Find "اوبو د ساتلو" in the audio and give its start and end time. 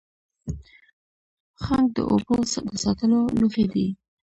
2.11-3.19